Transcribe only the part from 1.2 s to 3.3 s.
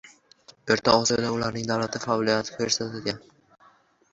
ularning davlati faoliyat ko‘rsatgan.